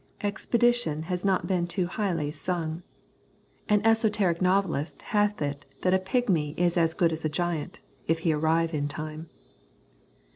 [0.23, 2.81] Expedition has not been too highly sung.
[3.69, 7.77] An esoteric novelist hath it that a pigmy is as good as a giant
[8.07, 9.29] if he arrive in time.